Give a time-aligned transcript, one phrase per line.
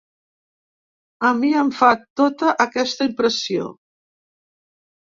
[1.29, 1.91] A mi em fa
[2.23, 3.71] tota aquesta impressió.